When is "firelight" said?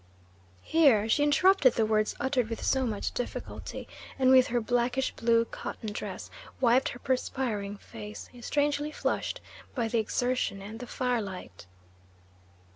10.87-11.67